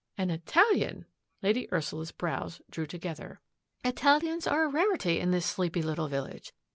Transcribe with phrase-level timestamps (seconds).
[0.17, 1.05] "An Italian!"
[1.43, 3.39] Lady Ursula's brows drew to gether."
[3.85, 6.53] Italians are a rarity in this sleepy lit tle village.